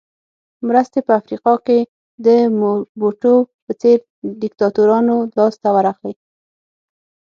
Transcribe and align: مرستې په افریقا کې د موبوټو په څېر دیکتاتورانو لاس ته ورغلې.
مرستې 0.67 0.99
په 1.07 1.11
افریقا 1.19 1.53
کې 1.65 1.79
د 2.25 2.27
موبوټو 2.61 3.33
په 3.65 3.71
څېر 3.81 3.97
دیکتاتورانو 4.41 5.15
لاس 5.37 5.55
ته 5.63 5.69
ورغلې. 5.75 6.13